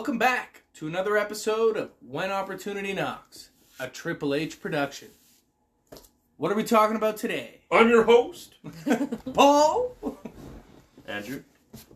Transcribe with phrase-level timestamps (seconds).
[0.00, 5.08] Welcome back to another episode of When Opportunity Knocks, a Triple H production.
[6.38, 7.60] What are we talking about today?
[7.70, 8.54] I'm your host,
[9.34, 9.94] Paul?
[11.06, 11.42] Andrew.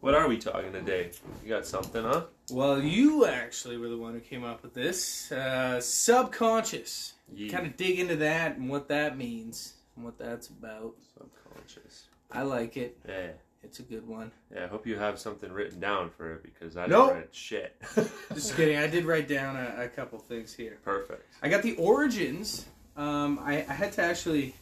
[0.01, 1.12] What are we talking today?
[1.43, 2.25] You got something, huh?
[2.52, 5.32] Well, you actually were the one who came up with this.
[5.32, 7.14] Uh, subconscious.
[7.34, 7.50] Yeah.
[7.50, 10.92] Kind of dig into that and what that means and what that's about.
[11.16, 12.05] Subconscious.
[12.30, 12.98] I like it.
[13.09, 13.28] Yeah.
[13.64, 14.30] It's a good one.
[14.54, 17.09] Yeah, I hope you have something written down for it because I Nope.
[17.09, 17.77] didn't write shit.
[18.34, 18.77] Just kidding.
[18.77, 20.78] I did write down a, a couple things here.
[20.84, 21.24] Perfect.
[21.42, 22.66] I got the origins.
[22.96, 24.55] Um, I, I had to actually,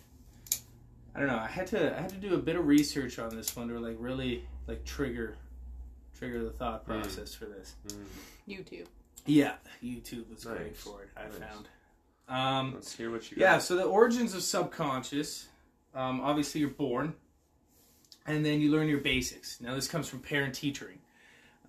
[1.15, 1.39] I don't know.
[1.39, 3.79] I had to I had to do a bit of research on this one to
[3.79, 5.37] like really like trigger
[6.19, 6.93] trigger the thought Hmm.
[7.01, 7.75] process for this.
[7.89, 8.05] Mm.
[8.49, 8.87] YouTube.
[9.27, 11.09] Yeah, YouTube was great for it.
[11.17, 11.33] I Nice.
[11.39, 11.69] found.
[12.29, 13.43] Um, Let's hear what you got.
[13.43, 13.59] yeah.
[13.59, 15.49] So the origins of subconscious.
[15.95, 17.15] Um, obviously, you're born,
[18.27, 19.61] and then you learn your basics.
[19.61, 20.99] Now, this comes from parent teaching.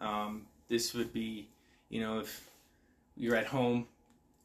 [0.02, 1.50] Um, this would be,
[1.90, 2.50] you know, if
[3.16, 3.88] you're at home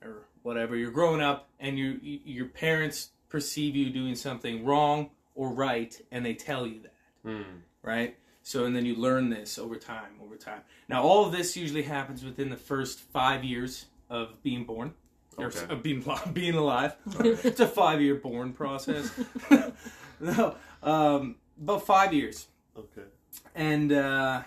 [0.05, 5.11] or whatever, you're growing up, and you, you your parents perceive you doing something wrong
[5.35, 6.93] or right, and they tell you that
[7.27, 7.45] Mm.
[7.83, 8.17] right?
[8.45, 10.61] So, and then you learn this over time, over time.
[10.89, 14.95] Now, all of this usually happens within the first five years of being born,
[15.37, 15.67] or Okay.
[15.69, 16.95] of being being alive.
[17.21, 19.11] it's a five-year born process.
[20.21, 23.07] no, um, about five years, Okay.
[23.55, 24.43] and uh,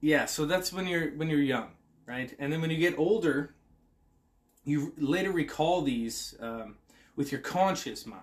[0.00, 1.70] yeah, so that's when you're when you're young,
[2.06, 2.34] right?
[2.38, 3.54] And then when you get older,
[4.64, 6.76] you later recall these um,
[7.16, 8.22] with your conscious mind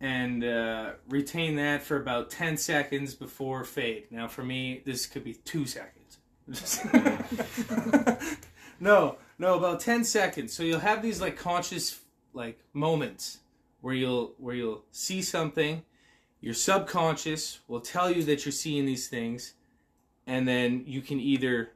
[0.00, 4.04] and uh, retain that for about 10 seconds before fade.
[4.10, 6.18] Now, for me, this could be two seconds.
[8.80, 10.52] no, no, about 10 seconds.
[10.52, 12.00] So you'll have these like conscious
[12.34, 13.38] like moments
[13.82, 15.82] where you'll where you'll see something.
[16.40, 19.54] Your subconscious will tell you that you're seeing these things,
[20.26, 21.72] and then you can either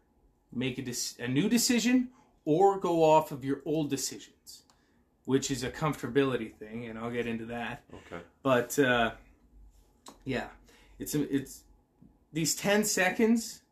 [0.50, 2.09] make a, a new decision
[2.45, 4.62] or go off of your old decisions,
[5.25, 7.84] which is a comfortability thing, and I'll get into that.
[7.93, 8.22] Okay.
[8.43, 9.12] But uh,
[10.25, 10.47] yeah,
[10.99, 11.65] it's it's
[12.33, 13.62] these ten seconds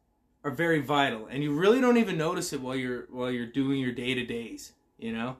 [0.43, 3.81] are very vital, and you really don't even notice it while you're while you're doing
[3.81, 5.37] your day to days, you know.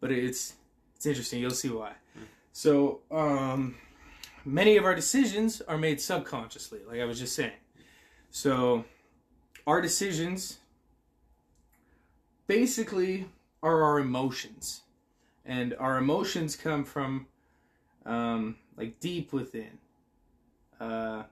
[0.00, 0.54] But it's
[0.96, 1.40] it's interesting.
[1.40, 1.92] You'll see why.
[2.58, 3.76] So um,
[4.44, 7.52] many of our decisions are made subconsciously, like I was just saying.
[8.32, 8.84] So
[9.64, 10.58] our decisions
[12.48, 13.26] basically
[13.62, 14.82] are our emotions,
[15.46, 17.28] and our emotions come from
[18.04, 19.78] um, like deep within.
[20.80, 21.22] Uh,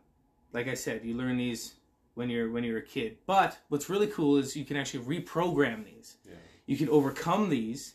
[0.53, 1.75] like I said, you learn these
[2.15, 3.17] when you're when you're a kid.
[3.27, 6.19] But what's really cool is you can actually reprogram these.
[6.25, 6.35] Yeah.
[6.67, 7.95] You can overcome these,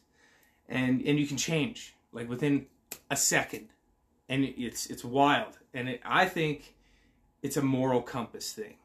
[0.67, 2.65] and and you can change like within
[3.09, 3.69] a second,
[4.29, 5.57] and it's it's wild.
[5.73, 6.75] And it, I think
[7.41, 8.75] it's a moral compass thing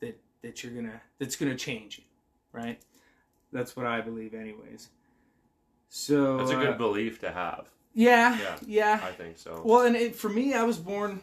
[0.00, 2.04] that that you're gonna that's gonna change you,
[2.52, 2.80] right?
[3.52, 4.88] That's what I believe, anyways.
[5.88, 7.68] So That's a uh, good belief to have.
[7.94, 8.56] yeah, Yeah.
[8.66, 9.00] yeah.
[9.04, 9.62] I think so.
[9.64, 11.20] Well, and it, for me, I was born,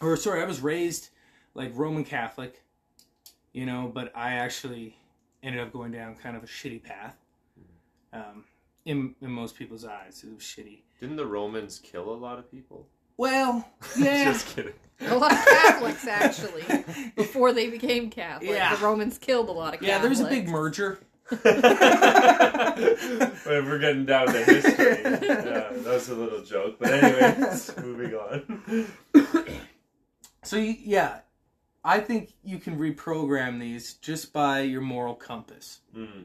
[0.00, 1.10] or sorry, I was raised
[1.54, 2.60] like Roman Catholic,
[3.52, 4.96] you know, but I actually
[5.44, 7.16] ended up going down kind of a shitty path.
[8.12, 8.44] Um,
[8.84, 10.80] in in most people's eyes, it was shitty.
[11.00, 12.88] Didn't the Romans kill a lot of people?
[13.16, 13.68] Well,
[13.98, 14.72] yeah, Just kidding.
[15.00, 16.62] A lot of Catholics, actually,
[17.16, 18.50] before they became Catholic.
[18.50, 18.74] Yeah.
[18.76, 19.88] The Romans killed a lot of Catholics.
[19.88, 19.98] yeah.
[19.98, 21.00] There was a big merger.
[21.30, 21.40] Wait,
[23.64, 24.98] we're getting down to history.
[25.02, 26.76] Yeah, that was a little joke.
[26.78, 28.86] But anyways, moving on.
[30.42, 31.20] So you, yeah,
[31.82, 35.80] I think you can reprogram these just by your moral compass.
[35.96, 36.24] Mm.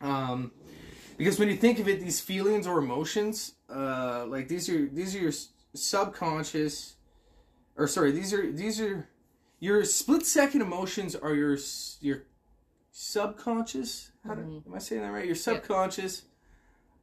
[0.00, 0.50] um,
[1.16, 5.14] because when you think of it, these feelings or emotions, uh, like these are these
[5.14, 5.32] are your
[5.74, 6.96] subconscious,
[7.76, 9.08] or sorry, these are these are
[9.60, 11.56] your split second emotions are your
[12.00, 12.22] your
[12.92, 14.10] subconscious.
[14.26, 14.66] How do, Mhm.
[14.66, 15.26] am I saying that right?
[15.26, 16.22] Your subconscious,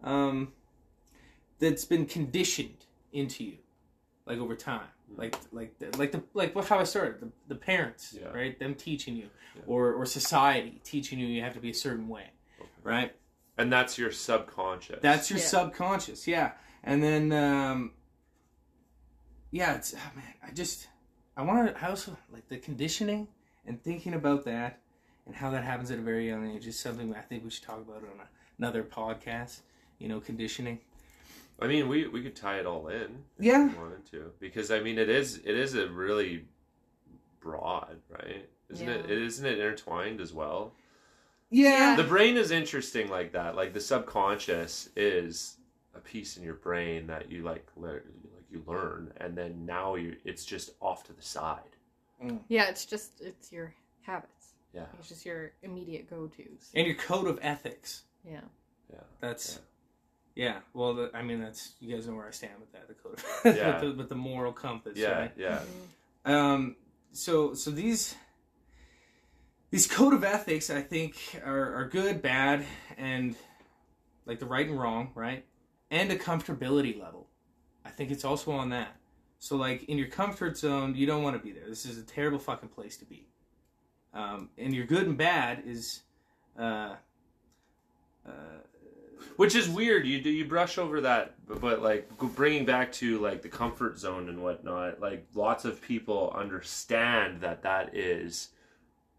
[0.03, 0.53] um,
[1.59, 3.57] that's been conditioned into you,
[4.25, 7.55] like over time, like like the, like the like what how I started the, the
[7.55, 8.29] parents, Yeah.
[8.29, 8.57] right?
[8.57, 9.61] Them teaching you, Yeah.
[9.67, 12.31] or or society teaching you you have to be a certain way,
[12.83, 13.13] right?
[13.61, 14.99] And that's your subconscious.
[15.01, 15.45] That's your Yeah.
[15.45, 16.53] subconscious, yeah.
[16.83, 17.93] And then, um,
[19.51, 20.87] yeah, it's oh man, I just
[21.37, 21.83] I want to.
[21.85, 23.27] I also like the conditioning
[23.67, 24.79] and thinking about that
[25.27, 27.63] and how that happens at a very young age is something I think we should
[27.63, 28.27] talk about on a,
[28.57, 29.59] another podcast.
[29.99, 30.79] You know, conditioning.
[31.59, 34.79] I mean, we we could tie it all in Yeah, we wanted to, because I
[34.79, 36.45] mean, it is it is a really
[37.39, 38.49] broad, right?
[38.71, 38.87] Isn't?
[38.87, 38.95] Yeah.
[38.95, 39.11] it?
[39.11, 40.73] Isn't it intertwined as well?
[41.51, 43.55] Yeah, The brain is interesting like that.
[43.55, 45.57] Like the subconscious is
[45.93, 47.91] a piece in your brain that you like le-
[48.33, 51.59] like you learn, and then now you it's just off to the side.
[52.47, 54.53] Yeah, it's just it's your habits.
[54.73, 54.85] Yeah.
[54.99, 56.69] It's just your immediate go tos.
[56.73, 58.03] and your code of ethics.
[58.23, 58.41] Yeah.
[58.91, 58.99] Yeah.
[59.19, 59.59] That's
[60.35, 60.59] yeah.
[60.73, 62.87] well, the, I mean, that's you guys know where I stand with that.
[62.87, 63.19] The code,
[63.57, 63.81] Yeah.
[63.81, 64.97] with, the, with the moral compass.
[64.97, 65.19] Yeah.
[65.19, 65.31] Right?
[65.35, 65.59] Yeah.
[66.25, 66.75] Um.
[67.11, 68.15] So so these
[69.71, 72.65] these code of ethics, I think, are are good, bad,
[72.97, 73.35] and
[74.25, 75.45] like the right and wrong, right,
[75.89, 77.27] and a comfortability level.
[77.83, 78.95] I think it's also on that.
[79.39, 81.67] So like in your comfort zone, you don't want to be there.
[81.67, 83.27] This is a terrible fucking place to be.
[84.13, 86.01] Um, and your good and bad is,
[86.59, 86.95] uh,
[88.27, 88.59] uh,
[89.37, 90.05] Which is weird.
[90.05, 93.97] You do you brush over that, but, but like bringing back to like the comfort
[93.97, 94.99] zone and whatnot.
[94.99, 98.49] Like lots of people understand that that is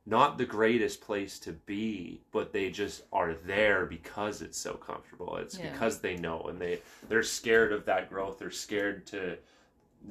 [0.05, 5.37] not the greatest place to be, but they just are there because it's so comfortable.
[5.37, 5.71] It's Yeah.
[5.73, 8.39] because they know and they they're scared of that growth.
[8.39, 9.39] They're scared to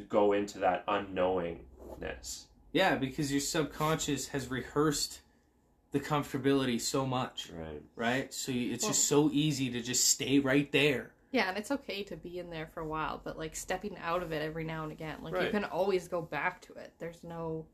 [0.08, 2.46] go into that unknowingness.
[2.74, 5.20] yeah, because your subconscious has rehearsed
[5.92, 7.82] the comfortability so much, Right.
[7.98, 8.34] right?
[8.34, 11.12] So you, it's just so easy to just stay right there.
[11.34, 14.24] Yeah, and it's okay to be in there for a while, but like stepping out
[14.24, 15.18] of it every now and again.
[15.22, 16.94] Like you can always go back to it.
[16.98, 17.66] There's no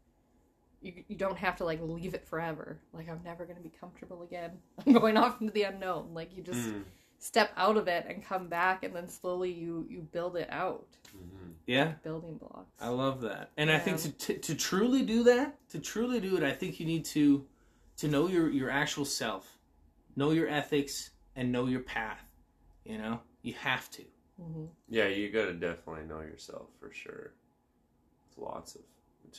[0.81, 2.79] you, you don't have to like leave it forever.
[2.94, 4.51] Like I'm never going to be comfortable again.
[4.85, 6.13] I'm going off into the unknown.
[6.13, 6.83] Like you just Mm.
[7.19, 10.88] step out of it and come back and then slowly you you build it out.
[11.15, 11.53] Mhm.
[11.65, 12.71] Yeah, Building blocks.
[12.79, 16.38] I love that, and I think to, to to truly do that, to truly do
[16.38, 17.45] it, I think you need to
[17.97, 19.57] to know your your actual self,
[20.15, 22.23] know your ethics, and know your path.
[22.85, 24.03] You know, you have to.
[24.39, 27.33] hmm Yeah, you gotta definitely know yourself for sure.
[28.38, 28.81] Lots of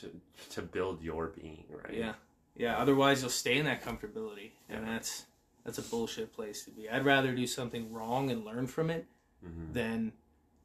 [0.01, 0.11] to
[0.51, 1.93] to build your being, right?
[1.93, 2.13] Yeah,
[2.55, 2.77] yeah.
[2.77, 5.25] Otherwise, you'll stay in that comfortability, and that's
[5.63, 6.89] that's a bullshit place to be.
[6.89, 9.05] I'd rather do something wrong and learn from it
[9.43, 10.13] hmm than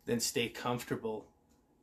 [0.06, 1.26] than stay comfortable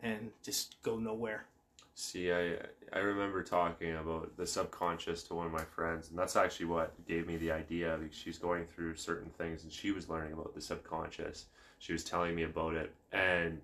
[0.02, 1.46] and just go nowhere.
[1.94, 2.58] See, I
[2.94, 6.94] I remember talking about the subconscious to one of my friends, and that's actually what
[7.06, 10.56] gave me the idea because she's going through certain things, and she was learning about
[10.56, 11.46] the subconscious.
[11.80, 13.60] She was telling me about it, and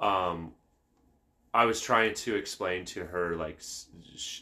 [0.00, 0.52] um,
[1.54, 3.58] I was trying to explain to her like.
[4.16, 4.40] sh-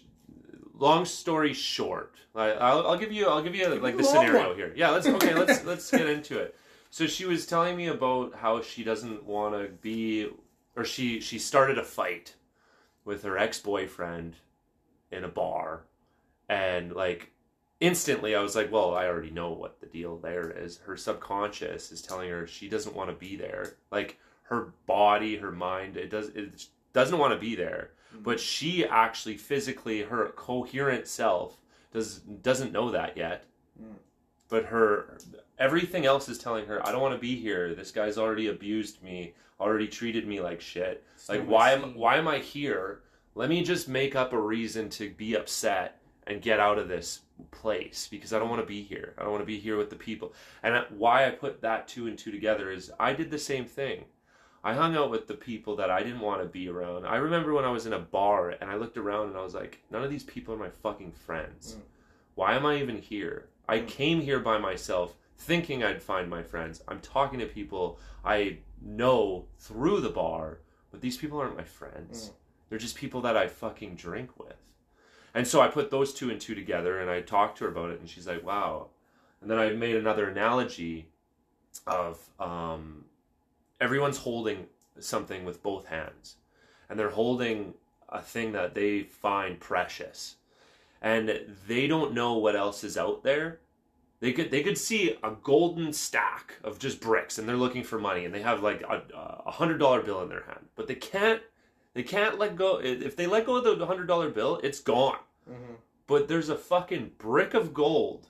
[0.79, 4.49] Long story short, I, I'll, I'll give you I'll give you Give like the scenario
[4.49, 4.57] one.
[4.57, 4.73] here.
[4.75, 5.35] Yeah, let's okay.
[5.35, 6.57] Let's let's get into it.
[6.89, 10.29] So she was telling me about how she doesn't want to be,
[10.75, 12.35] or she she started a fight
[13.05, 14.37] with her ex-boyfriend
[15.13, 15.83] in a bar
[16.49, 17.31] and like
[17.81, 21.91] instantly i was like well i already know what the deal there is her subconscious
[21.93, 26.11] is telling her she doesn't want to be there like her body her mind it
[26.11, 27.91] does it doesn't want to be there
[28.23, 31.59] but she actually physically her coherent self
[31.93, 33.45] does doesn't know that yet
[33.81, 33.95] Mm.
[34.49, 35.17] but her
[35.59, 39.03] everything else is telling her i don't want to be here this guy's already abused
[39.03, 43.03] me already treated me like shit like why am why am I here?
[43.35, 47.21] Let me just make up a reason to be upset and get out of this
[47.53, 49.15] place because I don't want to be here.
[49.17, 50.33] I don't want to be here with the people.
[50.63, 54.05] And why I put that two and two together is I did the same thing.
[54.62, 57.07] I hung out with the people that I didn't want to be around.
[57.07, 59.55] I remember when I was in a bar and I looked around and I was
[59.55, 61.77] like, none of these people are my fucking friends.
[61.79, 61.83] Mm.
[62.35, 63.49] Why am I even here?
[63.69, 63.89] I Mm.
[63.89, 66.82] came here by myself thinking I'd find my friends.
[66.89, 70.58] I'm talking to people I know through the bar,
[70.91, 72.29] but these people aren't my friends.
[72.29, 72.32] Mm.
[72.69, 74.56] They're just people that I fucking drink with.
[75.32, 77.91] And so I put those two and two together and I talked to her about
[77.93, 78.89] it and she's like, wow.
[79.41, 81.08] And then I made another analogy
[81.87, 83.05] of um,
[83.81, 84.67] everyone's holding
[84.99, 86.37] something with both hands
[86.89, 87.75] and they're holding
[88.08, 90.37] a thing that they find precious.
[91.03, 93.60] And they don't know what else is out there.
[94.20, 97.99] They could they could see a golden stack of just bricks and they're looking for
[97.99, 99.03] money and they have like a,
[99.46, 100.67] a hundred dollar bill in their hand.
[100.77, 101.41] But they can't
[101.94, 102.81] they can't let go.
[102.82, 105.17] If they let go of the hundred dollar bill it's gone.
[105.51, 105.77] Mhm.
[106.06, 108.29] but there's a fucking brick of gold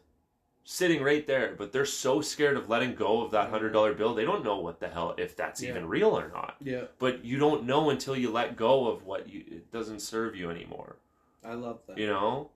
[0.65, 4.15] sitting right there but they're so scared of letting go of that hundred dollar bill
[4.15, 5.71] they don't know what the hell if that's Yeah.
[5.71, 9.29] even real or not Yeah, but you don't know until you let go of what
[9.29, 10.97] you it doesn't serve you anymore
[11.45, 11.99] I love that.
[11.99, 12.51] you know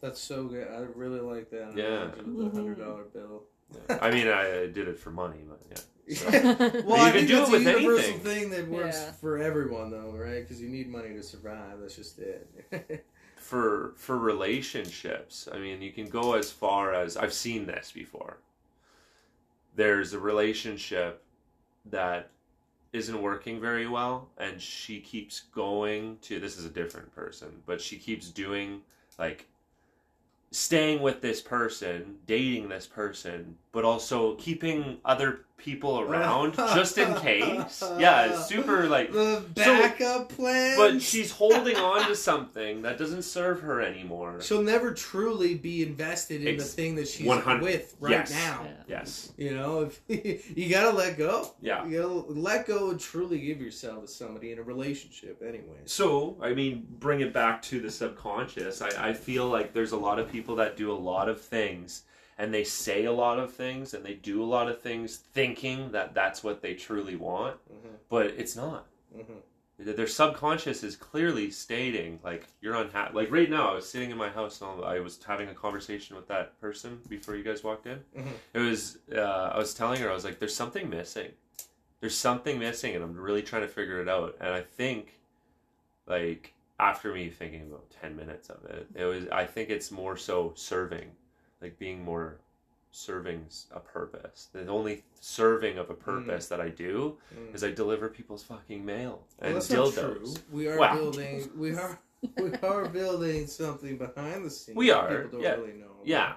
[0.00, 0.68] That's so good.
[0.68, 1.72] I really like that.
[1.76, 2.10] Yeah.
[2.16, 2.56] the mm-hmm.
[2.56, 3.42] hundred dollar bill.
[4.00, 5.76] i mean i did it for money but yeah
[6.16, 6.38] So- well,
[6.86, 8.20] you I can think do that's it with a universal anything.
[8.20, 9.12] thing that works Yeah.
[9.12, 10.40] for everyone, though, right?
[10.42, 11.78] Because you need money to survive.
[11.80, 12.48] That's just it.
[13.40, 15.48] for for relationships.
[15.50, 18.38] I mean you can go as far as i've seen this before.
[19.74, 21.22] There's a relationship
[21.86, 22.30] that
[22.92, 27.80] isn't working very well and she keeps going to this is a different person but
[27.80, 28.80] she keeps doing
[29.18, 29.46] like
[30.50, 37.14] staying with this person dating this person but also keeping other people around just in
[37.16, 37.82] case.
[37.98, 40.76] Yeah, it's super like the backup plan.
[40.76, 44.40] but she's holding on to something that doesn't serve her anymore.
[44.40, 48.30] she'll never truly be invested in Ex- the thing that she's 100 with right yes.
[48.32, 48.62] now.
[48.64, 48.72] Yeah.
[48.88, 49.32] Yes.
[49.36, 51.52] You know, if you gotta let go.
[51.60, 51.86] Yeah.
[51.86, 55.78] You gotta let go and truly give yourself to somebody in a relationship, anyway.
[55.84, 58.82] So, I mean, bring it back to the subconscious.
[58.82, 62.02] I, I feel like there's a lot of people that do a lot of things
[62.40, 65.92] and they say a lot of things and they do a lot of things thinking
[65.92, 67.96] that that's what they truly want, Mhm.
[68.08, 68.86] but it's not.
[69.14, 69.42] Mhm.
[69.78, 73.14] Their subconscious is clearly stating, like, you're unhappy.
[73.14, 76.16] Like, right now, I was sitting in my house and I was having a conversation
[76.16, 78.02] with that person before you guys walked in.
[78.16, 78.32] Mhm.
[78.54, 79.20] It was, uh,
[79.54, 81.32] I was telling her, I was like, there's something missing.
[82.00, 84.34] There's something missing, and I'm really trying to figure it out.
[84.40, 85.20] And I think,
[86.06, 90.16] like, after me thinking about 10 minutes of it, it was, I think it's more
[90.16, 91.14] so serving,
[91.60, 92.38] like, being more
[92.92, 94.48] serving a purpose.
[94.52, 97.54] The only serving of a purpose that I do Mm.
[97.54, 100.18] is I deliver people's fucking mail Well, and that's not dildos.
[100.18, 100.34] true.
[100.50, 100.94] We are Wow.
[100.96, 101.50] building.
[101.56, 101.98] We are.
[102.36, 104.76] We are building something behind the scenes.
[104.76, 105.54] We that are, People don't yeah.
[105.54, 105.96] really know.
[106.04, 106.34] Yeah.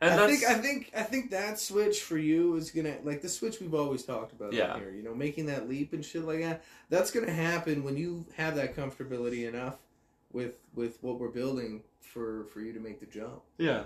[0.00, 3.22] And I that's, think I think I think that switch for you is gonna like
[3.22, 4.76] the switch we've always talked about Yeah.
[4.78, 4.90] here.
[4.90, 6.64] You know, making that leap and shit like that.
[6.88, 9.76] That's gonna happen when you have that comfortability enough
[10.32, 13.42] with with what we're building for for you to make the jump.
[13.58, 13.84] yeah.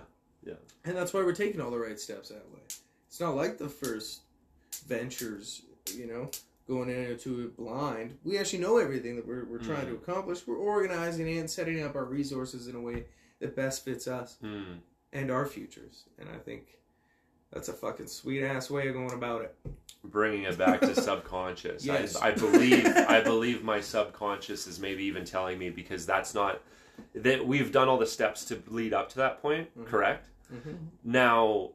[0.85, 2.61] And that's why we're taking all the right steps that way.
[3.09, 4.21] It's not like the first
[4.87, 5.63] ventures,
[5.95, 6.31] you know,
[6.69, 8.17] going into it blind.
[8.25, 10.47] We actually know everything that we're, we're trying to accomplish.
[10.47, 13.05] We're organizing it and setting up our resources in a way
[13.41, 14.63] that best fits us Hmm.
[15.13, 16.05] and our futures.
[16.19, 16.79] And I think
[17.53, 19.55] that's a fucking sweet ass way of going about it.
[20.05, 21.85] bringing it back to subconscious.
[21.85, 22.17] Yes.
[22.17, 26.61] I, I believe I believe my subconscious is maybe even telling me because that's not
[27.15, 29.87] that we've done all the steps to lead up to that point, Mhm.
[29.87, 30.29] correct?
[30.53, 30.89] Mhm.
[31.05, 31.73] Now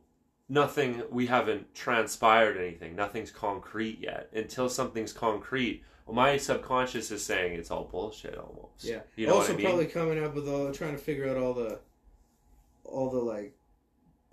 [0.50, 2.96] nothing we haven't transpired anything.
[2.96, 4.30] Nothing's concrete yet.
[4.34, 8.84] Until something's concrete, well my subconscious is saying it's all bullshit almost.
[8.84, 9.02] Yeah.
[9.16, 9.66] You know also, what I mean?
[9.66, 11.80] probably coming up with all trying to figure out all the
[12.84, 13.56] all the like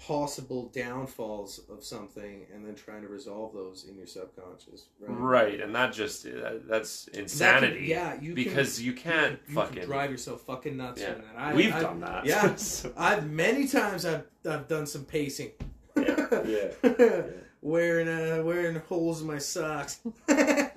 [0.07, 4.87] possible downfalls of something and then trying to resolve those in your subconscious.
[5.01, 5.19] Right.
[5.19, 7.87] Right, and that just that, that's That can- insanity.
[7.87, 11.15] yeah, you can- because you can't you fucking can drive yourself fucking nuts Yeah.
[11.15, 11.35] from that.
[11.37, 12.25] I, We've I, done that.
[12.27, 12.55] yeah.
[12.57, 15.51] So- I've many times I've I've done some pacing.
[15.97, 17.23] Yeah, yeah,
[17.61, 19.99] wearing uh, wearing holes in my socks.
[20.29, 20.69] yeah.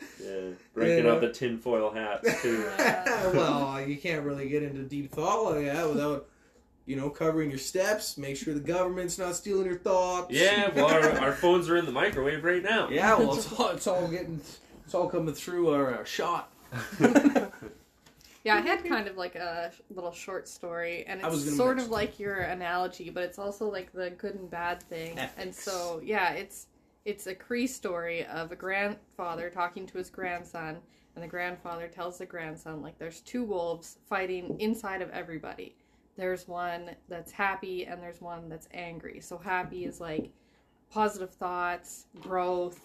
[0.74, 1.12] Breaking Yeah.
[1.12, 2.63] out the tinfoil hats too.
[3.36, 6.28] well, you can't really get into deep thought like that without,
[6.86, 8.18] you know, covering your steps.
[8.18, 10.34] Make sure the government's not stealing your thoughts.
[10.34, 12.90] Yeah, well, our, our phones are in the microwave right now.
[12.90, 13.16] yeah.
[13.18, 14.42] Well, it's all, it's all getting,
[14.86, 16.52] it's all coming through our uh, shot.
[18.44, 21.78] Yeah, I had kind of like a little short story, and I was it's sort
[21.78, 25.20] of like your analogy, but it's also like the good and bad thing.
[25.38, 26.68] And so, yeah, it's
[27.06, 30.78] it's a Cree story of a grandfather talking to his grandson,
[31.16, 35.76] and the grandfather tells the grandson like there's two wolves fighting inside of everybody.
[36.22, 39.20] There's one that's happy, and there's one that's angry.
[39.22, 40.30] So happy is like
[40.92, 42.80] positive thoughts, growth,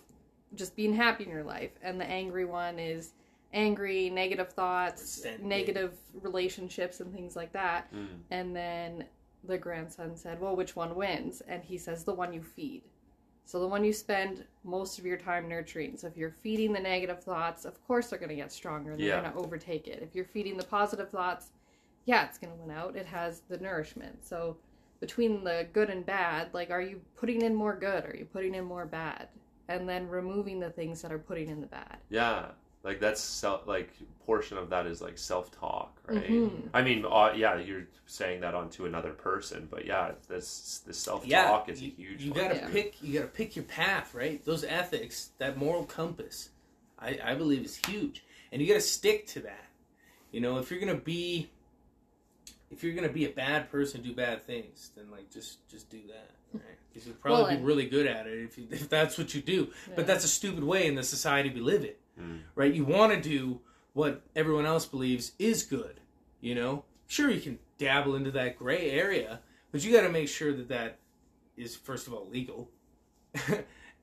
[0.54, 3.12] just being happy in your life, and the angry one is
[3.52, 5.44] angry, negative thoughts, Resentment.
[5.50, 7.92] negative relationships, and things like that.
[7.94, 8.06] Mm.
[8.30, 9.04] And then
[9.44, 11.42] the grandson said, Well, which one wins?
[11.46, 12.84] And he says, The one you feed.
[13.44, 15.98] So the one you spend most of your time nurturing.
[15.98, 18.98] So if you're feeding the negative thoughts, of course they're going to get stronger and
[19.00, 19.20] they're Yeah.
[19.20, 20.02] going to overtake it.
[20.02, 21.50] If you're feeding the positive thoughts,
[22.06, 22.96] yeah, it's going to win out.
[22.96, 24.24] It has the nourishment.
[24.24, 24.56] So
[25.00, 28.04] between the good and bad, like, are you putting in more good?
[28.06, 29.28] Are you putting in more bad?
[29.68, 31.98] And then removing the things that are putting in the bad.
[32.08, 32.46] Yeah,
[32.84, 33.66] like that's self.
[33.66, 33.90] Like
[34.24, 36.22] portion of that is like self talk, right?
[36.24, 36.70] Mhm.
[36.72, 41.28] I mean, uh, yeah, you're saying that onto another person, but yeah, this the self
[41.28, 42.22] talk Yeah, is you, a huge.
[42.22, 42.40] You one.
[42.42, 42.68] gotta Yeah.
[42.68, 43.02] pick.
[43.02, 44.44] You gotta pick your path, right?
[44.44, 46.50] Those ethics, that moral compass,
[46.98, 48.22] I, I believe is huge,
[48.52, 49.66] and you gotta stick to that.
[50.30, 51.50] You know, if you're gonna be,
[52.76, 56.00] if you're gonna be a bad person, do bad things, then like just just do
[56.08, 56.62] that, right?
[56.88, 59.40] Because you'll probably Well, be really good at it if you, if that's what you
[59.40, 59.68] do.
[59.88, 59.94] Yeah.
[59.96, 62.40] But that's a stupid way in the society we live in, Mm.
[62.54, 62.72] right?
[62.72, 63.60] You want to do
[63.92, 66.00] what everyone else believes is good.
[66.40, 69.40] You know, sure you can dabble into that gray area,
[69.72, 70.98] but you got to make sure that that
[71.56, 72.70] is first of all legal,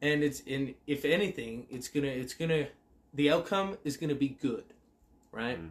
[0.01, 2.68] and it's in if anything, it's gonna it's gonna
[3.13, 4.65] the outcome is gonna be good,
[5.32, 5.60] right?
[5.62, 5.70] Mm.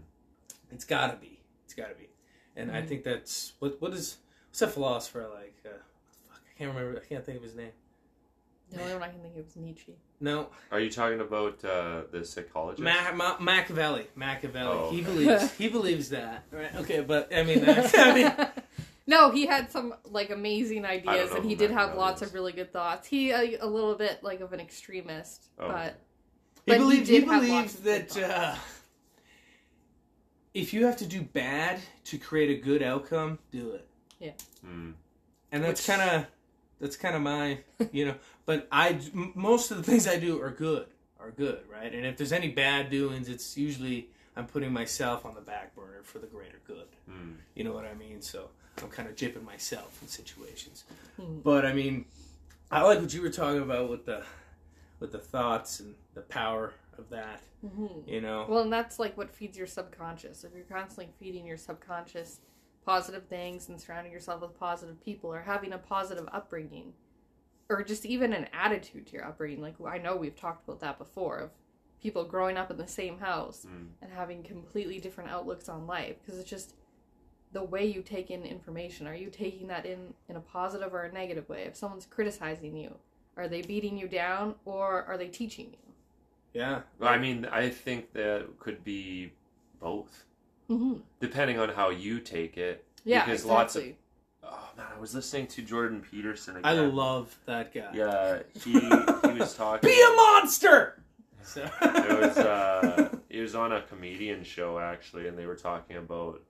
[0.71, 1.41] It's gotta be.
[1.65, 2.09] It's gotta be,
[2.57, 2.89] and I Mhm.
[2.89, 4.19] think that's what what is
[4.49, 5.55] what's that philosopher like?
[5.65, 5.71] Uh,
[6.29, 7.01] fuck, I can't remember.
[7.01, 7.73] I can't think of his name.
[8.71, 9.95] The only one I can think of is Nietzsche.
[10.21, 12.83] No, Are you talking about uh, the psychologist?
[12.83, 14.07] Ma- Ma- Machiavelli.
[14.15, 14.71] Machiavelli.
[14.79, 16.45] Oh, He believes he believes that.
[16.51, 16.75] Right?
[16.77, 18.33] Okay, but I mean, that's, I mean,
[19.07, 22.29] No, he had some like amazing ideas, and he did have lots is.
[22.29, 23.07] of really good thoughts.
[23.09, 25.69] He a, a little bit like of an extremist, Oh.
[25.69, 25.99] but
[26.65, 27.85] He, But he believe, he, did have lots believes of
[28.17, 28.55] that uh,
[30.55, 33.87] if you have to do bad to create a good outcome, do it.
[34.19, 34.33] Yeah.
[34.67, 34.95] Mm.
[35.51, 36.27] And that's kind of
[36.81, 37.59] that's kind of my
[37.93, 38.15] you know.
[38.47, 40.87] But I m- most of the things I do are good,
[41.21, 41.93] are good, right?
[41.93, 46.03] And if there's any bad doings, it's usually I'm putting myself on the back burner
[46.03, 46.87] for the greater good.
[47.11, 47.37] Mm.
[47.55, 48.23] You know what I mean?
[48.23, 48.49] So
[48.81, 50.85] I'm kind of jipping myself in situations.
[51.21, 51.41] Hmm.
[51.41, 52.07] But I mean,
[52.71, 54.25] I like what you were talking about with the
[55.01, 57.43] with the thoughts and the power of that.
[57.65, 58.07] Mhm.
[58.09, 60.45] You know, well, and that's like what feeds your subconscious.
[60.45, 62.41] If you're constantly feeding your subconscious
[62.85, 66.95] positive things and surrounding yourself with positive people, or having a positive upbringing,
[67.69, 70.99] or just even an attitude to your upbringing, like I know we've talked about that
[70.99, 71.51] before of
[72.01, 73.91] people growing up in the same house Mm.
[74.03, 76.75] and having completely different outlooks on life because it's just
[77.53, 81.03] the way you take in information are you taking that in in a positive or
[81.05, 82.99] a negative way if someone's criticizing you
[83.37, 85.92] are they beating you down or are they teaching you
[86.55, 89.33] yeah, Well, I mean, I think that could be
[89.81, 90.25] both,
[90.71, 90.95] mm-hmm.
[91.21, 92.85] depending on how you take it.
[93.05, 93.55] yeah Because exactly.
[93.57, 93.83] lots of-
[94.45, 96.79] Oh man, I was listening to Jordan Peterson again.
[96.79, 97.91] I love that guy.
[97.95, 99.89] Yeah, he he was talking.
[99.89, 101.01] Be a monster.
[101.45, 105.97] So it was uh it was on a comedian show actually and they were talking
[105.97, 106.41] about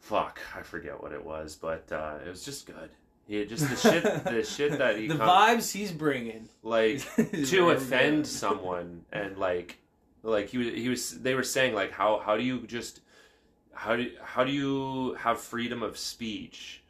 [0.00, 2.90] fuck i forget what it was but uh it was just good
[3.26, 6.48] he just the shit the shit that he the com- vibes he's bringing.
[6.62, 7.02] like
[7.46, 9.78] to offend someone and like
[10.22, 13.00] like he was he was they were saying like how how do you just
[13.74, 16.82] how do how do you have freedom of speech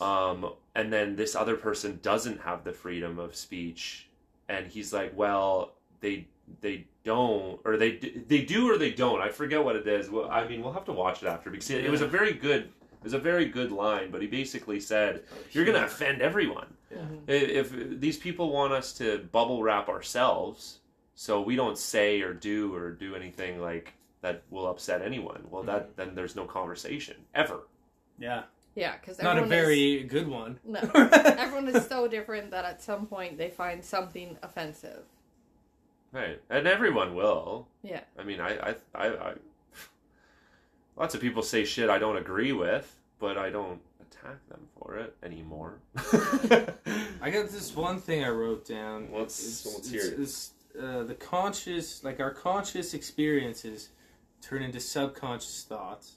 [0.00, 4.08] um and then this other person doesn't have the freedom of speech
[4.48, 6.26] and he's like well they
[6.60, 9.20] they don't or they they do or they don't.
[9.20, 10.10] I forget what it is.
[10.10, 12.32] Well i mean we'll have to watch it after because it, it was a very
[12.32, 12.70] good
[13.08, 15.22] was a very good line but he basically said
[15.52, 16.66] you're gonna offend everyone.
[16.92, 17.20] Mhm.
[17.26, 20.80] if if these people want us to bubble wrap ourselves
[21.14, 25.62] so we don't say or do or do anything like that will upset anyone well
[25.62, 27.60] that then there's no conversation ever.
[28.18, 28.42] Yeah,
[28.74, 30.58] yeah because not a very good one.
[30.64, 30.80] no.
[31.44, 35.04] Everyone is so different that at some point they find something offensive.
[36.12, 36.40] Right.
[36.50, 37.68] And everyone will.
[37.82, 38.00] Yeah.
[38.18, 39.34] i mean i i i, I
[40.98, 44.96] lots of people say shit i don't agree with but i don't attack them for
[44.98, 45.78] it anymore
[47.20, 49.08] I got this one thing I wrote down.
[49.12, 50.20] Let's- It's- let's it's- hear it.
[50.20, 53.88] it's, uh, the conscious, like our conscious experiences,
[54.40, 56.16] turn into subconscious thoughts,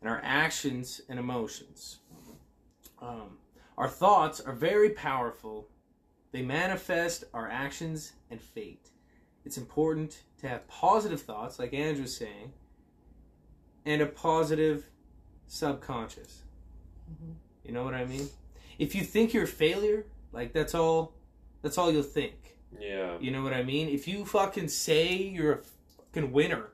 [0.00, 1.98] and our actions and emotions.
[3.02, 3.38] Um,
[3.76, 5.66] our thoughts are very powerful.
[6.32, 8.90] They manifest our actions and fate.
[9.44, 12.52] It's important to have positive thoughts, like Andrew was saying,
[13.84, 14.88] and a positive
[15.46, 16.42] subconscious.
[17.10, 17.34] Mhm.
[17.64, 18.28] You know what I mean?
[18.78, 21.12] If you think you're a failure, like that's all
[21.62, 22.56] that's all you'll think.
[22.78, 23.88] yeah You know what I mean?
[23.88, 25.62] If you fucking say you're a
[26.12, 26.68] fucking winner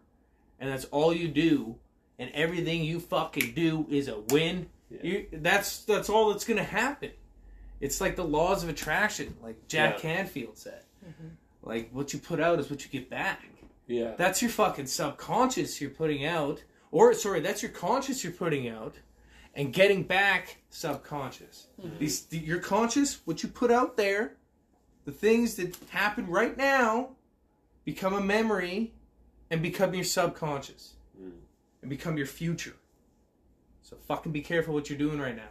[0.60, 1.76] and that's all you do
[2.18, 4.98] and everything you fucking do is a win, Yeah.
[5.02, 7.10] you that's that's all that's going to happen.
[7.80, 10.00] It's like the laws of attraction, like Jack Yeah.
[10.00, 10.82] Canfield said.
[11.04, 11.30] Mhm.
[11.62, 13.42] Like what you put out is what you get back.
[13.88, 18.68] yeah That's your fucking subconscious you're putting out, or sorry, that's your conscious you're putting
[18.68, 18.94] out,
[19.55, 21.66] and getting back subconscious.
[21.99, 24.35] These the, your conscious, what you put out there,
[25.05, 27.11] the things that happen right now,
[27.85, 28.92] become a memory,
[29.51, 31.33] and become your subconscious, Mm.
[31.81, 32.77] and become your future.
[33.83, 35.49] So fucking be careful what you're doing right now.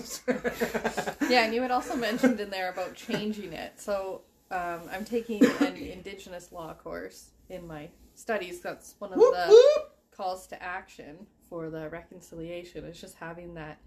[1.28, 3.80] Yeah, and you had also mentioned in there about changing it.
[3.80, 8.60] So um, I'm taking an Indigenous law course in my studies.
[8.60, 9.91] That's one of Whoop, the whoop.
[10.16, 12.84] Calls to action for the reconciliation.
[12.84, 13.78] It's just having that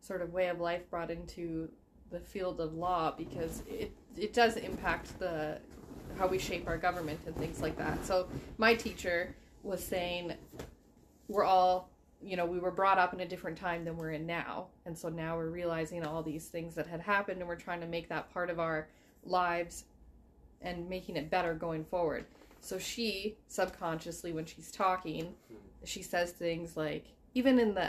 [0.00, 1.68] sort of way of life brought into
[2.10, 5.58] the field of law because it it does impact the
[6.18, 8.04] how we shape our government and things like that.
[8.04, 10.34] So my teacher was saying
[11.28, 11.90] we're all
[12.22, 14.96] you know we were brought up in a different time than we're in now and
[14.96, 18.08] so now we're realizing all these things that had happened and we're trying to make
[18.08, 18.88] that part of our
[19.24, 19.84] lives
[20.62, 22.24] and making it better going forward
[22.60, 25.34] so she subconsciously when she's talking
[25.88, 27.80] she says things like even in the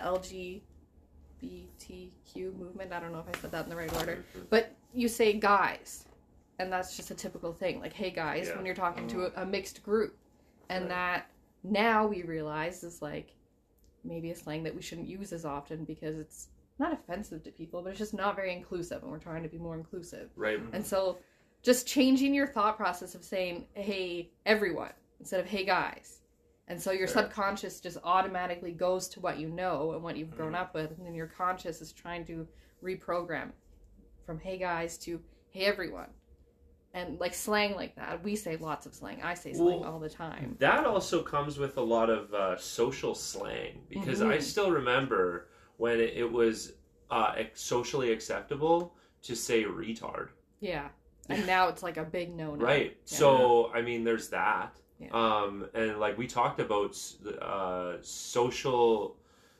[1.43, 5.08] lgbtq movement i don't know if i said that in the right order but you
[5.08, 6.05] say guys
[6.58, 7.81] and that's just a typical thing.
[7.81, 8.55] Like hey guys Yeah.
[8.55, 10.17] when you're talking to a, a mixed group.
[10.69, 10.89] And Right.
[10.91, 11.29] that
[11.65, 13.36] now we realize is like
[14.05, 16.47] maybe a slang that we shouldn't use as often because it's
[16.79, 19.58] not offensive to people but it's just not very inclusive and we're trying to be
[19.58, 20.29] more inclusive.
[20.38, 20.62] Right.
[20.71, 21.17] And so
[21.62, 26.21] just changing your thought process of saying hey everyone instead of hey guys
[26.67, 27.23] And so your Fair.
[27.23, 30.62] subconscious just automatically goes to what you know and what you've grown Mhm.
[30.62, 32.47] up with, and then your conscious is trying to
[32.84, 33.51] reprogram
[34.25, 36.10] from "Hey guys" to "Hey everyone,"
[36.93, 38.23] and like slang like that.
[38.23, 39.21] We say lots of slang.
[39.21, 40.56] I say slang Well, all the time.
[40.60, 44.41] That also comes with a lot of uh, social slang because I Mhm.
[44.41, 46.73] still remember when it, it was
[47.12, 50.30] uh, socially acceptable to say retard.
[50.60, 50.89] Yeah,
[51.30, 52.65] and now it's like a big no no.
[52.65, 52.97] Right.
[53.06, 53.17] Yeah.
[53.17, 54.75] So I mean, there's that.
[54.99, 55.10] Yeah.
[55.12, 56.97] Um, and like we talked about
[57.41, 59.17] uh, social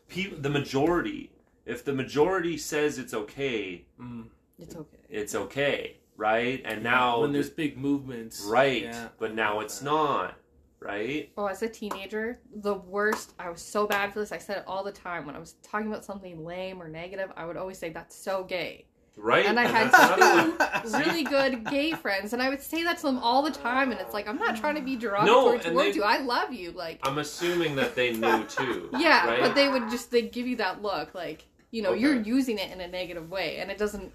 [0.08, 1.32] people, the majority.
[1.66, 4.28] If the majority says it's okay, Mm.
[4.60, 4.98] it's okay.
[5.10, 6.62] it's okay, right?
[6.64, 9.10] And now, when there's big movements, right, Yeah.
[9.18, 10.36] but now it's not,
[10.80, 11.32] right?
[11.38, 13.34] Oh, as a teenager, the worst.
[13.40, 14.32] I was so bad for this.
[14.32, 17.32] I said it all the time when I was talking about something lame or negative.
[17.36, 18.86] I would always say that's so gay.
[19.18, 19.46] Right.
[19.46, 20.98] And I had two.
[21.00, 23.92] Really good gay friends, and I would say that to them all the time.
[23.92, 26.04] And it's like I'm not trying to be derogatory and towards they- you.
[26.04, 28.90] I love you, like I'm assuming that they knew too.
[29.00, 29.26] yeah.
[29.28, 29.40] right?
[29.40, 32.02] But they would just they give you that look, like you know Okay.
[32.02, 34.12] you're using it in a negative way, and it doesn't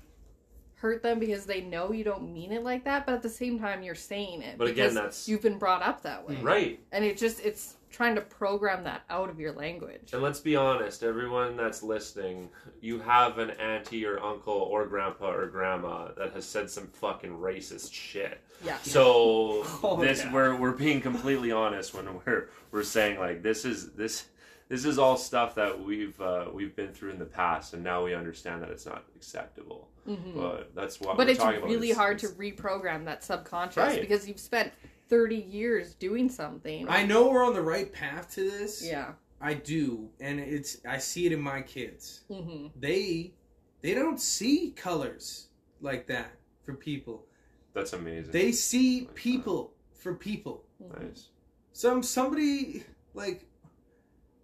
[0.75, 3.05] hurt them because they know you don't mean it like that.
[3.07, 6.03] But at the same time, you're saying it But again, that's you've been brought up
[6.03, 6.81] that way, right.
[6.93, 10.11] and it just it's trying to program that out of your language.
[10.13, 12.49] And let's be honest, everyone that's listening,
[12.81, 17.31] you have an auntie or uncle or grandpa or grandma that has said some fucking
[17.37, 18.41] racist shit.
[18.65, 18.77] Yeah.
[18.83, 20.33] So Oh, this yeah.
[20.33, 24.27] we're we're being completely honest when we're we're saying like this is this
[24.69, 28.05] this is all stuff that we've uh, we've been through in the past, and now
[28.05, 29.89] we understand that it's not acceptable.
[30.09, 30.35] Mhm.
[30.37, 31.71] But that's what but we're it's talking about.
[31.71, 34.01] really hard is- to reprogram that subconscious Right.
[34.01, 34.73] because you've spent
[35.11, 36.89] 30 years doing something.
[36.89, 38.83] I know we're on the right path to this.
[38.87, 39.13] yeah.
[39.43, 42.25] I do, and it's I see it in my kids.
[42.29, 43.33] hmm They
[43.81, 45.49] they don't see colors
[45.81, 47.25] like that for people.
[47.73, 48.33] That's amazing.
[48.33, 50.65] They see people for people.
[51.01, 51.29] nice.
[51.73, 53.47] Some somebody like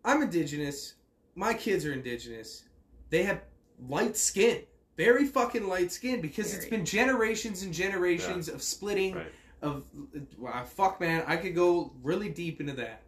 [0.04, 0.94] I'm indigenous.
[1.34, 2.64] My kids are indigenous.
[3.10, 3.42] They have
[3.88, 4.62] light skin,
[4.96, 9.14] very fucking light skin, because it's been generations and generations of splitting.
[9.14, 9.32] Right.
[9.62, 9.84] Of
[10.38, 13.02] wow, fuck, man, I could go really deep into that,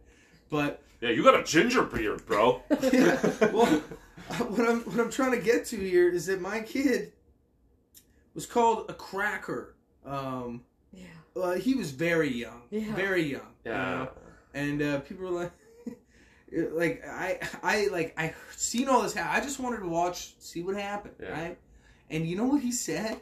[0.49, 2.61] but Yeah, you got a ginger beard, bro.
[2.69, 3.65] well,
[4.47, 7.13] what I'm what I'm trying to get to here is that my kid
[8.33, 9.75] was called a cracker.
[10.05, 11.03] Um, Yeah.
[11.35, 12.95] uh, he was very young, Yeah.
[12.95, 13.53] very young.
[13.63, 13.91] you yeah.
[13.95, 14.09] know?
[14.55, 15.51] and uh, people were like,
[16.51, 19.39] like I I like I seen all this happen.
[19.39, 21.29] I just wanted to watch, see what happened, Yeah.
[21.31, 21.57] right?
[22.09, 23.21] And you know what he said?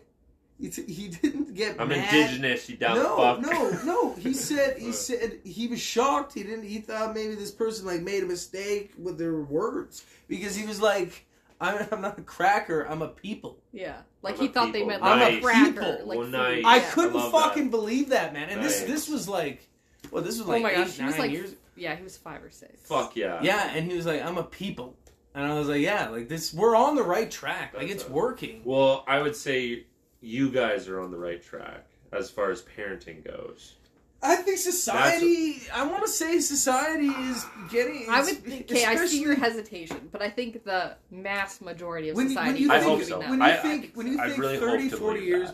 [0.59, 0.69] He,
[1.09, 1.79] didn't get me.
[1.83, 2.11] I'm mad.
[2.13, 3.41] indigenous, you dumb no, fuck.
[3.41, 4.13] no, no.
[4.15, 6.33] He said he said he was shocked.
[6.33, 6.63] He didn't.
[6.65, 10.81] He thought maybe this person like made a mistake with their words because he was
[10.81, 11.25] like,
[11.61, 12.81] "I'm, I'm not a cracker.
[12.89, 13.97] I'm a people." Yeah.
[14.23, 14.87] Like I'm he a thought they people.
[14.89, 15.71] meant I'm like a a cracker.
[15.73, 16.07] people.
[16.07, 16.63] Like Well, nice.
[16.65, 17.71] I couldn't I fucking that.
[17.71, 18.49] believe that, man.
[18.49, 18.89] And this Nice.
[18.89, 19.69] this was like,
[20.11, 21.53] well, this was Oh like my eight, gosh, he was nine like, years.
[21.75, 22.81] yeah, he was five or six.
[22.87, 23.39] Fuck yeah.
[23.43, 24.95] Yeah, and he was like, "I'm a people,"
[25.35, 27.75] and I was like, "Yeah, like this, we're on the right track.
[27.77, 29.85] Like it's a- working." Well, I would say
[30.21, 33.75] you guys are on the right track as far as parenting goes.
[34.21, 35.61] I think society.
[35.71, 38.07] I want to say society is getting.
[38.09, 38.37] I would.
[38.63, 42.45] Okay, I see your hesitation, but I think the mass majority of When you, when
[42.45, 43.19] society you is I hope think, so.
[43.19, 43.29] that.
[43.29, 45.49] when you I- think, when you think really 30, 40 believe years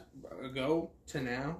[0.45, 1.57] ago to now,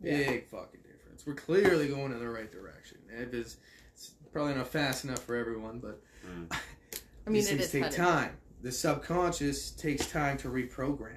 [0.00, 0.16] Yeah.
[0.30, 1.26] big fucking difference.
[1.26, 2.98] We're clearly going in the right direction.
[3.08, 3.56] It is
[3.92, 6.52] it's probably not fast enough for everyone, but Mm.
[6.52, 7.96] I mean, these things is take headed.
[7.98, 8.36] time.
[8.62, 11.16] The subconscious takes time to reprogram.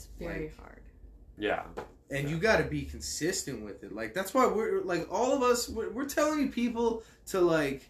[0.00, 0.82] It's very Like- hard.
[1.38, 1.64] Yeah.
[2.10, 5.42] and you got to be consistent with it like that's why we're like all of
[5.42, 7.88] us we're, we're telling people to like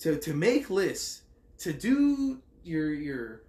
[0.00, 1.22] to to make lists
[1.58, 3.42] to do your your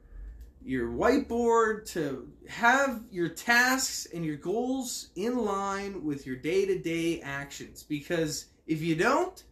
[0.63, 7.83] your whiteboard to have your tasks and your goals in line with your day-to-day actions
[7.83, 9.43] because if you don't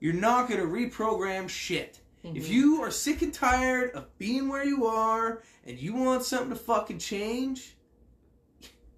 [0.00, 2.50] you're not going to reprogram shit if Mhm.
[2.50, 6.56] you are sick and tired of being where you are and you want something to
[6.56, 7.76] fucking change,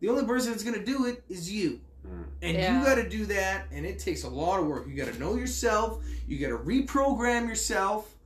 [0.00, 1.80] the only person that's gonna do it is you.
[2.06, 2.24] Mm.
[2.40, 2.78] And Yeah.
[2.78, 4.88] you gotta do that, and it takes a lot of work.
[4.88, 8.16] You gotta know yourself, you gotta reprogram yourself,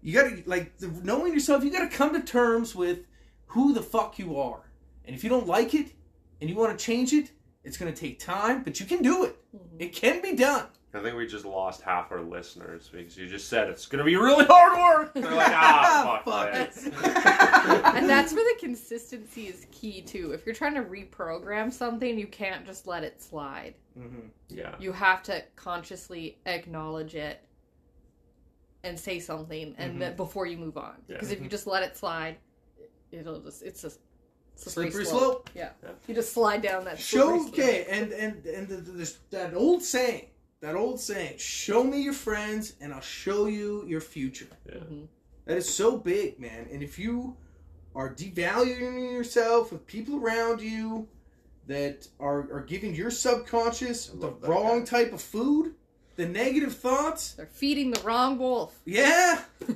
[0.00, 3.00] you gotta, like, the, knowing yourself, you gotta come to terms with
[3.48, 4.70] who the fuck you are.
[5.04, 5.92] And if you don't like it,
[6.40, 7.30] and you wanna change it,
[7.64, 9.36] it's gonna take time, but you can do it.
[9.54, 9.80] Mhm.
[9.80, 10.66] It can be done.
[10.94, 14.04] I think we just lost half our listeners because you just said it's going to
[14.04, 15.14] be really hard work.
[15.14, 16.84] They're like, ah, fuck, Fuck this.
[17.94, 20.32] and that's where the consistency is key too.
[20.32, 23.74] If you're trying to reprogram something, you can't just let it slide.
[23.98, 24.30] Mhm.
[24.48, 24.74] Yeah.
[24.78, 27.42] You have to consciously acknowledge it
[28.82, 29.98] and say something, and Mhm.
[29.98, 30.94] then before you move on.
[31.06, 31.16] Yeah.
[31.16, 32.36] Because if you just let it slide,
[33.12, 33.90] it'll just it's a
[34.54, 35.20] slippery, Slippery slope.
[35.20, 35.50] slope.
[35.54, 35.70] Yeah.
[35.82, 35.90] Yeah.
[36.06, 37.48] You just slide down that Show slope.
[37.50, 40.28] okay, and and and the, the, this, that old saying
[40.60, 44.48] that old saying, show me your friends and I'll show you your future.
[44.66, 44.74] Yeah.
[44.80, 45.08] Mhm.
[45.44, 46.68] That is so big, man.
[46.70, 47.36] And if you
[47.94, 51.08] are devaluing yourself with people around you
[51.66, 54.84] that are, are giving your subconscious the wrong guy.
[55.04, 55.74] type of food,
[56.16, 58.78] the negative thoughts, They're feeding the wrong wolf.
[58.84, 59.42] yeah,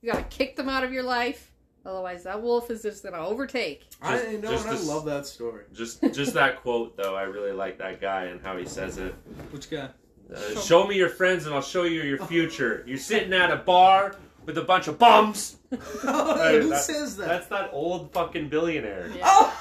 [0.00, 1.52] You gotta kick them out of your life.
[1.84, 3.86] Otherwise, that wolf is just gonna overtake.
[4.02, 5.64] I know, just and I this- love that story.
[5.72, 9.12] Just just that quote though, I really like that guy and how he says it.
[9.50, 9.88] Which guy?
[10.34, 12.84] Uh, show me your friends and I'll show you your future.
[12.86, 15.56] You're sitting at a bar with a bunch of bums.
[16.02, 17.28] Oh, Hey, who that- says that?
[17.28, 19.10] That's that old fucking billionaire.
[19.14, 19.20] Yeah.
[19.26, 19.54] Oh,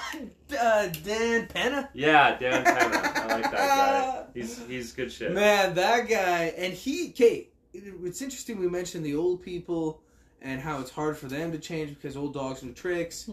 [0.57, 1.89] uh, Dan Peña.
[1.93, 3.15] Yeah, Dan Peña.
[3.17, 4.23] I like that guy.
[4.33, 5.33] He's he's good shit.
[5.33, 7.51] Man, that guy, and he, Kate.
[7.73, 9.99] It's interesting we mentioned the old people
[10.41, 13.29] and how it's hard for them to change because old dogs know tricks.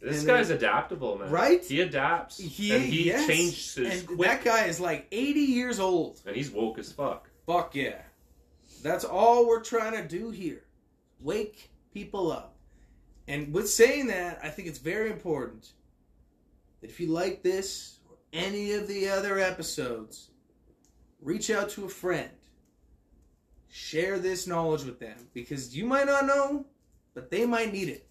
[0.00, 1.30] This and guy's then- adaptable, man.
[1.30, 1.62] Right?
[1.64, 2.38] He adapts.
[2.38, 3.26] He, and he yes.
[3.26, 4.20] changes and quick.
[4.20, 6.20] that guy is like 80 years old.
[6.26, 7.28] and he's woke as fuck.
[7.46, 8.00] Fuck yeah.
[8.82, 10.64] That's all we're trying to do here.
[11.20, 12.56] Wake people up.
[13.28, 15.68] And with saying that, I think it's very important
[16.80, 20.30] that if you like this or any of the other episodes,
[21.20, 22.30] reach out to a friend.
[23.68, 26.66] Share this knowledge with them because you might not know,
[27.14, 28.09] but they might need it.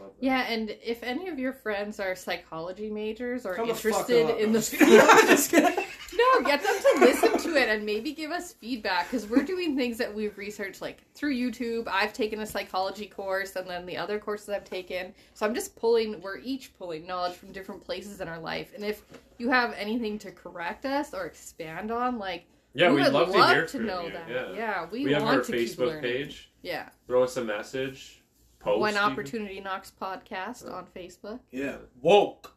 [0.00, 0.12] Love.
[0.18, 4.30] Yeah, and if any of your friends are psychology majors or Come the fuck interested
[4.30, 4.38] up.
[4.38, 5.84] in I'm the field, I'm just kidding.
[6.14, 9.76] no, get them to listen to it and maybe give us feedback because we're doing
[9.76, 11.86] things that we've researched like through YouTube.
[11.86, 15.12] I've taken a psychology course, and then the other courses I've taken.
[15.34, 16.20] So I'm just pulling.
[16.22, 19.02] We're each pulling knowledge from different places in our life, and if
[19.38, 23.28] you have anything to correct us or expand on, like Yeah, we we'd would love,
[23.30, 24.12] love to hear to from know you.
[24.12, 24.54] that.
[24.54, 24.86] Yeah.
[24.90, 26.02] we, We, have want our to Facebook learning.
[26.02, 26.50] page.
[26.62, 28.19] Yeah, Throw us a message.
[28.60, 28.80] Post.
[28.80, 29.02] when even.
[29.04, 31.40] opportunity knocks podcast on Facebook.
[31.50, 31.76] Yeah.
[32.00, 32.54] Woke.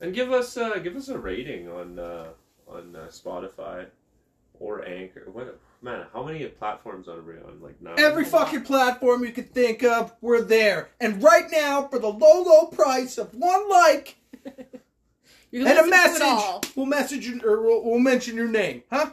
[0.00, 2.28] And give us uh, give us a rating on uh,
[2.68, 3.86] on uh, Spotify
[4.60, 5.24] or Anchor.
[5.32, 6.06] What man?
[6.12, 7.60] How many platforms are we on?
[7.60, 7.98] Like nine.
[7.98, 10.90] Every fucking platform you could think of, we're there.
[11.00, 14.16] And right now, for the low, low price of one like
[15.50, 16.62] You and a listen to it message, all.
[16.76, 19.10] we'll message you or we'll, we'll mention your name, huh?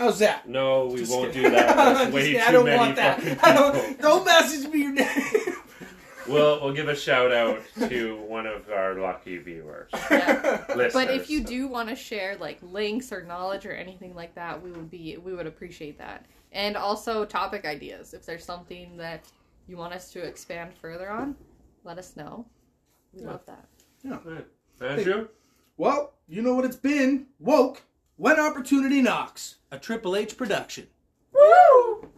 [0.00, 0.48] How's that?
[0.48, 1.50] No, we Just won't kidding.
[1.50, 1.76] do that.
[1.76, 3.20] That's way kidding, too I don't many want that.
[3.22, 4.02] fucking I don't, people.
[4.02, 5.08] don't message me your name.
[6.28, 9.90] We'll we'll give a shout out to one of our lucky viewers.
[10.12, 10.62] Yeah.
[10.68, 10.92] Listeners.
[10.92, 14.62] But if you do want to share like links or knowledge or anything like that,
[14.62, 16.26] we would be we would appreciate that.
[16.52, 18.14] And also topic ideas.
[18.14, 19.24] If there's something that
[19.66, 21.34] you want us to expand further on,
[21.82, 22.46] let us know.
[23.12, 23.28] We Yeah.
[23.30, 23.64] love that.
[24.04, 24.46] Right.
[24.98, 25.28] Andrew.
[25.78, 27.26] Well, you know what it's been.
[27.40, 27.82] Woke.
[28.20, 29.54] When opportunity knocks.
[29.70, 30.88] A Triple H production.
[31.32, 32.10] Woo!